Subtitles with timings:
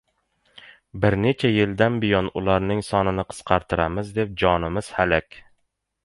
[1.01, 5.39] Bir necha yildan buyon ularning sonini qisqartiramiz deb jonimiz halak.